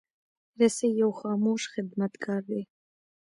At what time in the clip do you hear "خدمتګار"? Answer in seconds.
1.73-2.41